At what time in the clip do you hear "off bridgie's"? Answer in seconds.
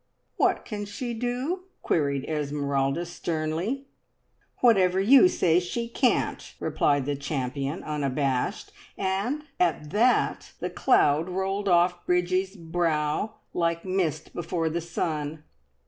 11.69-12.55